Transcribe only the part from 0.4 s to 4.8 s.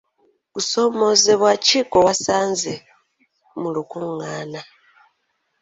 Kusoomozebwa ki kwe wasanze mu lukungaana?